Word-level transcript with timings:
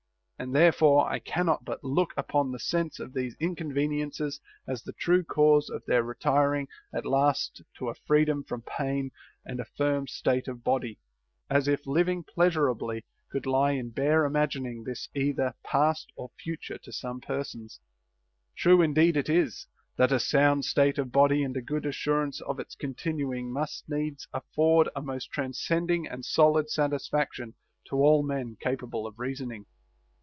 And 0.39 0.55
therefore 0.55 1.07
I 1.07 1.19
cannot 1.19 1.65
but 1.65 1.83
look 1.83 2.15
upon 2.17 2.49
the 2.51 2.57
sense 2.57 2.99
of 2.99 3.13
these 3.13 3.35
inconveniences 3.39 4.41
as 4.67 4.81
the 4.81 4.91
true 4.93 5.23
cause 5.23 5.69
of 5.69 5.85
their 5.85 6.01
retiring 6.01 6.67
at 6.91 7.05
last 7.05 7.61
to 7.77 7.89
a 7.89 7.93
freedom 7.93 8.43
from 8.43 8.63
pain 8.63 9.11
and 9.45 9.59
a 9.59 9.65
firm 9.65 10.07
state 10.07 10.47
of 10.47 10.63
body; 10.63 10.97
as 11.47 11.67
if 11.67 11.85
living 11.85 12.23
pleasurably 12.23 13.05
could 13.31 13.45
lie 13.45 13.73
in 13.73 13.91
bare 13.91 14.25
imagining 14.25 14.83
this 14.83 15.09
either 15.15 15.53
past 15.63 16.11
or 16.15 16.31
future 16.43 16.79
to 16.79 16.91
some 16.91 17.21
persons. 17.21 17.79
True 18.55 18.81
indeed 18.81 19.17
it 19.17 19.29
is," 19.29 19.67
that 19.97 20.11
a 20.11 20.19
sound 20.19 20.65
state 20.65 20.97
of 20.97 21.11
body 21.11 21.43
and 21.43 21.55
a 21.55 21.61
good 21.61 21.85
assurance 21.85 22.41
of 22.41 22.59
its 22.59 22.73
continuing 22.73 23.53
must 23.53 23.87
needs 23.87 24.27
afford 24.33 24.89
a 24.95 25.03
most 25.03 25.27
transcending 25.29 26.07
and 26.07 26.25
solid 26.25 26.67
satisfaction 26.71 27.53
to 27.85 27.97
all 27.97 28.23
men 28.23 28.57
capable 28.59 29.05
of 29.05 29.19
reasoning." 29.19 29.67